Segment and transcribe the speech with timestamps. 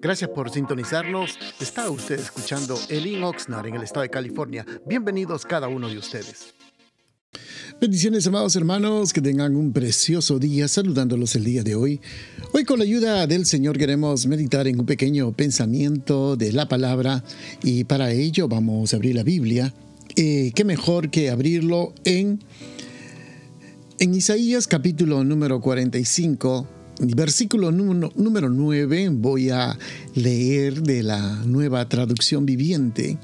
[0.00, 1.38] Gracias por sintonizarnos.
[1.60, 4.64] Está usted escuchando Elin Oxnard en el estado de California.
[4.86, 6.54] Bienvenidos cada uno de ustedes.
[7.80, 12.00] Bendiciones, amados hermanos, que tengan un precioso día saludándolos el día de hoy.
[12.52, 17.24] Hoy con la ayuda del Señor queremos meditar en un pequeño pensamiento de la palabra
[17.62, 19.74] y para ello vamos a abrir la Biblia.
[20.16, 22.40] Eh, ¿Qué mejor que abrirlo en,
[23.98, 26.73] en Isaías capítulo número 45?
[27.00, 29.76] Versículo número, número 9 voy a
[30.14, 33.18] leer de la nueva traducción viviente.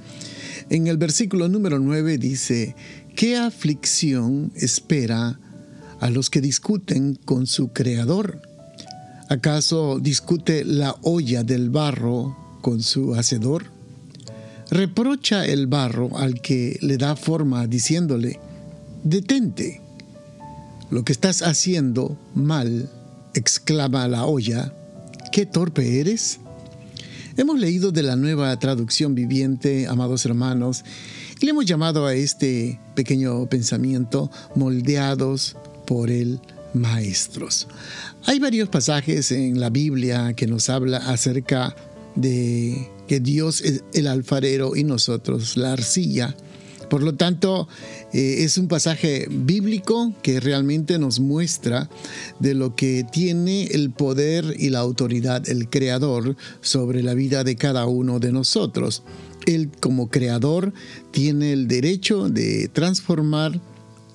[0.71, 2.75] En el versículo número 9 dice,
[3.15, 5.39] ¿qué aflicción espera
[6.01, 8.41] a los que discuten con su creador?
[9.29, 13.67] ¿Acaso discute la olla del barro con su hacedor?
[14.71, 18.41] Reprocha el barro al que le da forma diciéndole,
[19.05, 19.81] detente,
[20.91, 22.89] lo que estás haciendo mal
[23.35, 24.73] exclama la olla,
[25.33, 26.41] ¿qué torpe eres?
[27.37, 30.85] Hemos leído de la nueva traducción viviente, amados hermanos,
[31.41, 35.57] y le hemos llamado a este pequeño pensamiento moldeados
[35.87, 36.41] por el
[36.75, 37.67] maestros.
[38.27, 41.75] Hay varios pasajes en la Biblia que nos habla acerca
[42.15, 46.37] de que Dios es el alfarero y nosotros la arcilla.
[46.91, 47.69] Por lo tanto,
[48.13, 51.89] eh, es un pasaje bíblico que realmente nos muestra
[52.41, 57.55] de lo que tiene el poder y la autoridad el Creador sobre la vida de
[57.55, 59.05] cada uno de nosotros.
[59.47, 60.75] Él como Creador
[61.13, 63.61] tiene el derecho de transformar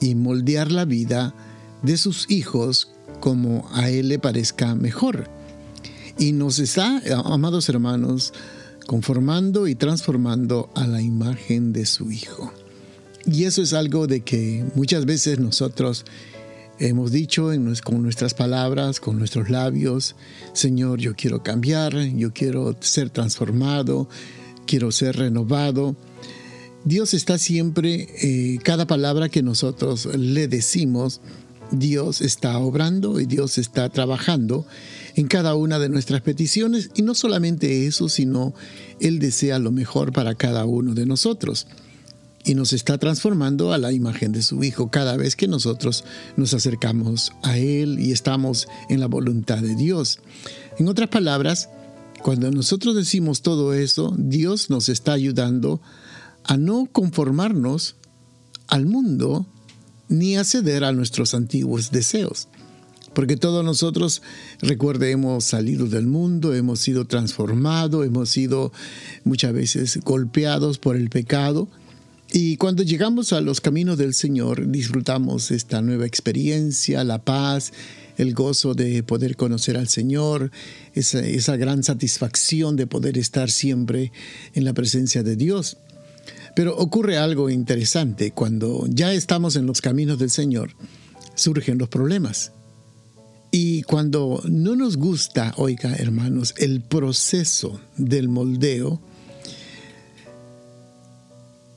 [0.01, 1.33] y moldear la vida
[1.81, 2.89] de sus hijos
[3.21, 5.29] como a Él le parezca mejor.
[6.19, 8.33] Y nos está, amados hermanos,
[8.85, 12.51] conformando y transformando a la imagen de su Hijo.
[13.27, 16.05] Y eso es algo de que muchas veces nosotros
[16.77, 17.49] hemos dicho
[17.83, 20.15] con nuestras palabras, con nuestros labios,
[20.53, 24.07] Señor, yo quiero cambiar, yo quiero ser transformado,
[24.67, 25.95] quiero ser renovado.
[26.83, 31.19] Dios está siempre, eh, cada palabra que nosotros le decimos,
[31.71, 34.67] Dios está obrando y Dios está trabajando
[35.16, 38.53] en cada una de nuestras peticiones y no solamente eso, sino
[39.00, 41.66] Él desea lo mejor para cada uno de nosotros
[42.45, 46.06] y nos está transformando a la imagen de su Hijo cada vez que nosotros
[46.38, 50.19] nos acercamos a Él y estamos en la voluntad de Dios.
[50.78, 51.69] En otras palabras,
[52.22, 55.81] cuando nosotros decimos todo eso, Dios nos está ayudando
[56.44, 57.95] a no conformarnos
[58.67, 59.47] al mundo
[60.07, 62.47] ni a ceder a nuestros antiguos deseos.
[63.13, 64.22] Porque todos nosotros,
[64.62, 68.72] recuerde, hemos salido del mundo, hemos sido transformados, hemos sido
[69.23, 71.69] muchas veces golpeados por el pecado
[72.31, 77.72] y cuando llegamos a los caminos del Señor, disfrutamos esta nueva experiencia, la paz,
[78.18, 80.52] el gozo de poder conocer al Señor,
[80.94, 84.12] esa, esa, gran satisfacción de poder estar siempre
[84.53, 85.78] en la presencia de Dios.
[86.56, 90.72] Pero ocurre algo interesante, cuando ya estamos en los caminos del Señor,
[91.36, 92.53] surgen los problemas.
[93.52, 99.02] Y cuando no nos gusta, oiga hermanos, el proceso del moldeo,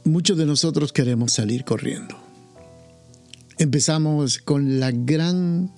[0.09, 2.17] muchos de nosotros queremos salir corriendo.
[3.59, 5.73] Empezamos con la gran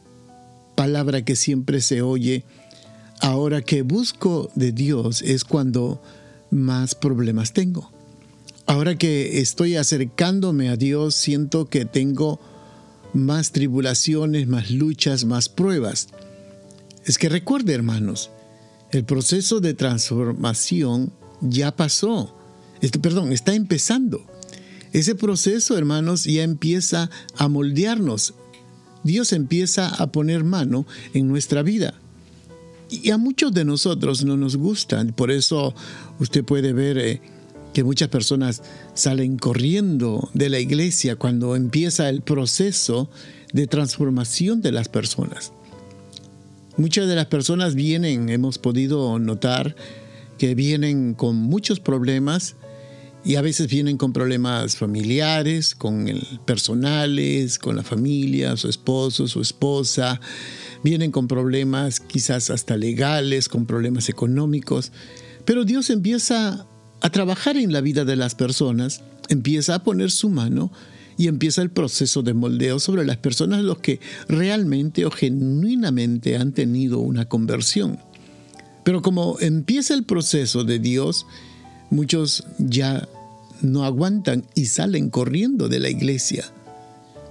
[0.74, 2.44] palabra que siempre se oye,
[3.20, 6.02] ahora que busco de Dios es cuando
[6.50, 7.90] más problemas tengo.
[8.66, 12.40] Ahora que estoy acercándome a Dios, siento que tengo
[13.12, 16.08] más tribulaciones, más luchas, más pruebas.
[17.04, 18.30] Es que recuerde, hermanos,
[18.92, 22.39] el proceso de transformación ya pasó
[23.00, 24.24] perdón, está empezando.
[24.92, 28.34] Ese proceso, hermanos, ya empieza a moldearnos.
[29.04, 31.94] Dios empieza a poner mano en nuestra vida.
[32.90, 35.12] Y a muchos de nosotros no nos gustan.
[35.12, 35.74] Por eso
[36.18, 37.20] usted puede ver eh,
[37.72, 38.62] que muchas personas
[38.94, 43.08] salen corriendo de la iglesia cuando empieza el proceso
[43.52, 45.52] de transformación de las personas.
[46.76, 49.76] Muchas de las personas vienen, hemos podido notar,
[50.38, 52.56] que vienen con muchos problemas
[53.24, 56.06] y a veces vienen con problemas familiares, con
[56.46, 60.20] personales, con la familia, su esposo, su esposa.
[60.82, 64.92] Vienen con problemas quizás hasta legales, con problemas económicos.
[65.44, 66.66] Pero Dios empieza
[67.02, 70.72] a trabajar en la vida de las personas, empieza a poner su mano
[71.18, 76.52] y empieza el proceso de moldeo sobre las personas los que realmente o genuinamente han
[76.52, 77.98] tenido una conversión.
[78.84, 81.26] Pero como empieza el proceso de Dios,
[81.90, 83.08] muchos ya
[83.62, 86.44] no aguantan y salen corriendo de la iglesia.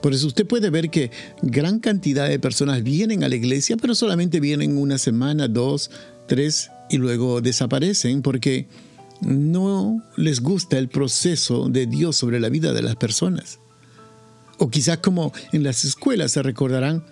[0.01, 1.11] Por eso usted puede ver que
[1.41, 5.91] gran cantidad de personas vienen a la iglesia, pero solamente vienen una semana, dos,
[6.27, 8.67] tres y luego desaparecen porque
[9.21, 13.59] no les gusta el proceso de Dios sobre la vida de las personas.
[14.57, 17.03] O quizás como en las escuelas se recordarán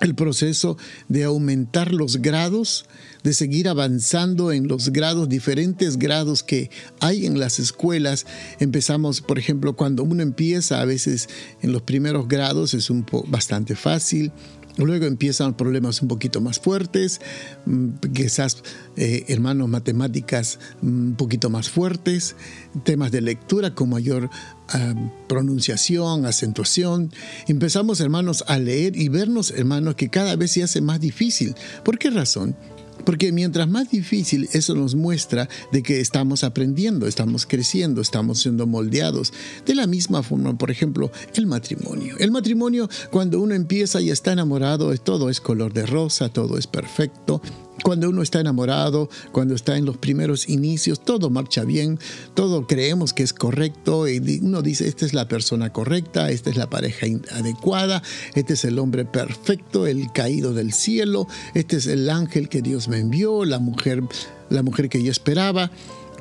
[0.00, 0.76] el proceso
[1.08, 2.86] de aumentar los grados,
[3.22, 6.70] de seguir avanzando en los grados, diferentes grados que
[7.00, 8.26] hay en las escuelas.
[8.58, 11.28] Empezamos, por ejemplo, cuando uno empieza, a veces
[11.60, 14.32] en los primeros grados es un bastante fácil,
[14.76, 17.20] Luego empiezan problemas un poquito más fuertes,
[17.66, 18.62] mm, quizás
[18.96, 22.36] eh, hermanos matemáticas mm, un poquito más fuertes,
[22.84, 24.30] temas de lectura con mayor
[24.68, 24.94] ah,
[25.28, 27.12] pronunciación, acentuación.
[27.48, 31.54] Empezamos hermanos a leer y vernos hermanos que cada vez se hace más difícil.
[31.84, 32.56] ¿Por qué razón?
[33.04, 38.66] Porque mientras más difícil, eso nos muestra de que estamos aprendiendo, estamos creciendo, estamos siendo
[38.66, 39.32] moldeados.
[39.66, 42.16] De la misma forma, por ejemplo, el matrimonio.
[42.18, 46.66] El matrimonio, cuando uno empieza y está enamorado, todo es color de rosa, todo es
[46.66, 47.40] perfecto,
[47.82, 51.98] cuando uno está enamorado, cuando está en los primeros inicios, todo marcha bien,
[52.34, 56.56] todo creemos que es correcto y uno dice, esta es la persona correcta, esta es
[56.56, 58.02] la pareja adecuada,
[58.34, 62.88] este es el hombre perfecto, el caído del cielo, este es el ángel que Dios
[62.88, 64.02] me envió, la mujer,
[64.48, 65.70] la mujer que yo esperaba.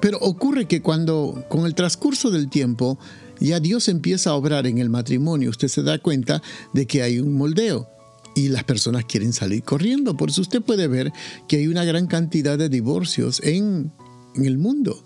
[0.01, 2.97] Pero ocurre que cuando con el transcurso del tiempo
[3.39, 6.41] ya Dios empieza a obrar en el matrimonio, usted se da cuenta
[6.73, 7.98] de que hay un moldeo
[8.35, 10.15] y las personas quieren salir corriendo.
[10.15, 11.11] Por eso usted puede ver
[11.47, 13.91] que hay una gran cantidad de divorcios en,
[14.35, 15.03] el mundo.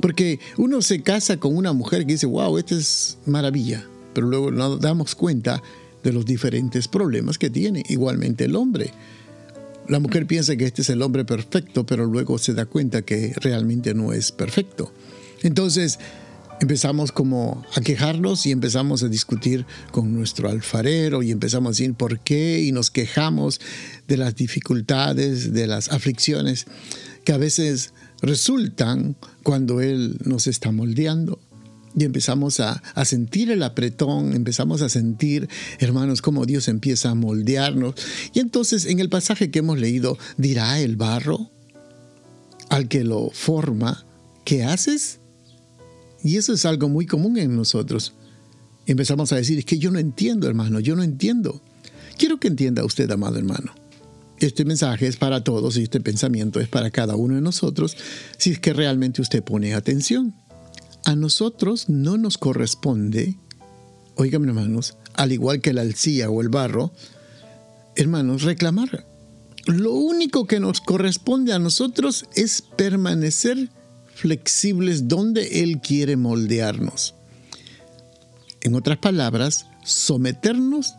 [0.00, 4.50] Porque uno se casa con una mujer que dice, wow, esta es maravilla, pero luego
[4.50, 5.62] nos damos cuenta
[6.02, 7.82] de los diferentes problemas que tiene.
[7.88, 8.92] Igualmente el hombre.
[9.88, 13.32] La mujer piensa que este es el hombre perfecto, pero luego se da cuenta que
[13.40, 14.92] realmente no es perfecto.
[15.42, 15.98] Entonces,
[16.60, 21.94] empezamos como a quejarnos y empezamos a discutir con nuestro alfarero y empezamos a decir
[21.94, 23.60] por qué y nos quejamos
[24.06, 26.66] de las dificultades, de las aflicciones
[27.24, 31.38] que a veces resultan cuando Él nos está moldeando.
[31.96, 35.48] Y empezamos a, a, sentir el apretón, empezamos a sentir,
[35.80, 37.94] hermanos, cómo Dios empieza a moldearnos.
[38.34, 41.50] Y entonces en el pasaje que hemos leído, dirá el barro
[42.68, 44.04] al que lo forma,
[44.44, 45.18] ¿qué haces?
[46.22, 48.12] Y eso es algo muy común en nosotros.
[48.86, 51.60] Empezamos a decir, es que yo no entiendo, hermano, yo no entiendo.
[52.16, 53.72] Quiero que entienda usted, amado hermano.
[54.40, 57.96] Este mensaje es para todos y este pensamiento es para cada uno de nosotros
[58.36, 60.34] si es que realmente usted pone atención.
[61.04, 63.36] A nosotros no nos corresponde,
[64.14, 66.92] oigan hermanos, al igual que la alcía o el barro,
[67.96, 69.06] hermanos, reclamar.
[69.66, 73.70] Lo único que nos corresponde a nosotros es permanecer
[74.18, 77.14] flexibles donde Él quiere moldearnos.
[78.60, 80.94] En otras palabras, someternos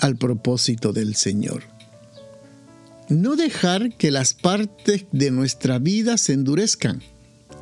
[0.00, 1.62] al propósito del Señor.
[3.08, 7.02] No dejar que las partes de nuestra vida se endurezcan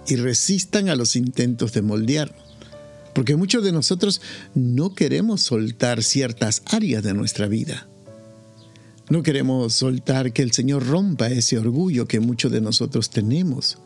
[0.07, 2.43] y resistan a los intentos de moldearnos.
[3.15, 4.23] Porque muchos de nosotros
[4.55, 7.87] no queremos soltar ciertas áreas de nuestra vida.
[9.11, 13.77] No queremos soltar que el Señor rompa ese orgullo que muchos de nosotros tenemos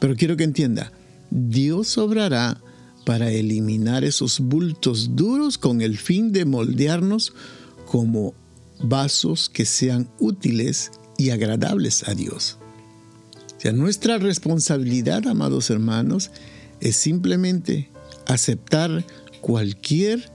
[0.00, 0.92] pero quiero que entienda,
[1.30, 2.60] Dios obrará
[3.04, 7.32] para eliminar esos bultos duros con el fin de moldearnos
[7.86, 8.34] como
[8.82, 12.58] vasos que sean útiles y agradables a Dios.
[13.64, 16.30] O nuestra responsabilidad, amados hermanos,
[16.80, 17.90] es simplemente
[18.26, 19.04] aceptar
[19.40, 20.30] cualquier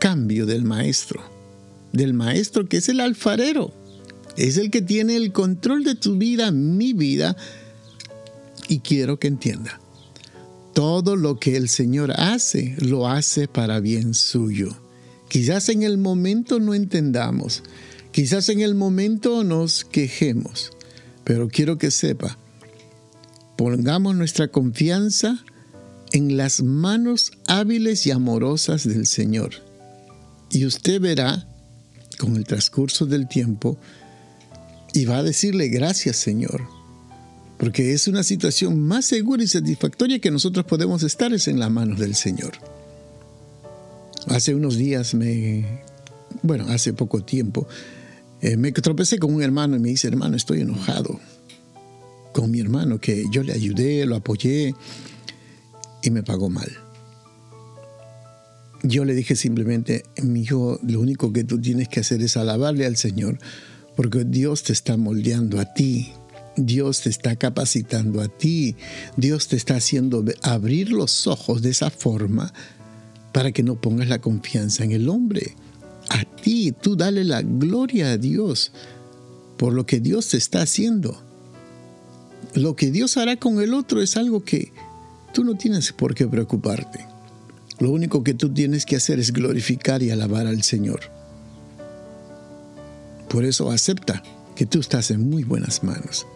[0.00, 1.22] cambio del maestro,
[1.92, 3.72] del maestro que es el alfarero,
[4.36, 7.36] es el que tiene el control de tu vida, mi vida,
[8.68, 9.80] y quiero que entienda,
[10.74, 14.76] todo lo que el Señor hace, lo hace para bien suyo.
[15.28, 17.62] Quizás en el momento no entendamos,
[18.12, 20.72] quizás en el momento nos quejemos,
[21.24, 22.38] pero quiero que sepa,
[23.56, 25.44] pongamos nuestra confianza
[26.12, 29.52] en las manos hábiles y amorosas del Señor.
[30.50, 31.48] Y usted verá,
[32.18, 33.76] con el transcurso del tiempo,
[34.92, 36.62] y va a decirle gracias Señor,
[37.58, 41.70] porque es una situación más segura y satisfactoria que nosotros podemos estar es en las
[41.70, 42.52] manos del Señor.
[44.26, 45.82] Hace unos días me,
[46.42, 47.68] bueno, hace poco tiempo,
[48.40, 51.20] eh, me tropecé con un hermano y me dice, hermano, estoy enojado
[52.32, 54.74] con mi hermano, que yo le ayudé, lo apoyé
[56.02, 56.70] y me pagó mal.
[58.82, 62.84] Yo le dije simplemente, mi hijo, lo único que tú tienes que hacer es alabarle
[62.84, 63.38] al Señor,
[63.96, 66.12] porque Dios te está moldeando a ti
[66.56, 68.76] Dios te está capacitando a ti.
[69.16, 72.52] Dios te está haciendo abrir los ojos de esa forma
[73.32, 75.56] para que no pongas la confianza en el hombre.
[76.10, 78.72] A ti, tú dale la gloria a Dios
[79.56, 81.20] por lo que Dios te está haciendo.
[82.54, 84.72] lo que Dios hará con el otro es algo que
[85.32, 87.04] tú no tienes por qué preocuparte.
[87.80, 91.00] Lo único que tú tienes que hacer es glorificar y alabar al Señor.
[93.28, 94.22] Por eso acepta
[94.54, 96.26] que tú estás en muy buenas manos.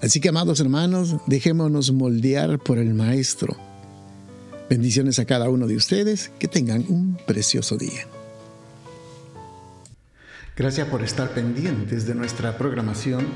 [0.00, 3.56] Así que, amados hermanos, dejémonos moldear por el Maestro.
[4.70, 8.06] Bendiciones a cada uno de ustedes, que tengan un precioso día.
[10.56, 13.26] Gracias por estar pendientes de nuestra programación